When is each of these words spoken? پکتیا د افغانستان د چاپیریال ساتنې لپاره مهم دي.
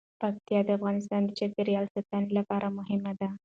پکتیا 0.21 0.59
د 0.65 0.69
افغانستان 0.77 1.21
د 1.25 1.31
چاپیریال 1.39 1.85
ساتنې 1.93 2.29
لپاره 2.37 2.67
مهم 2.77 3.01
دي. 3.19 3.29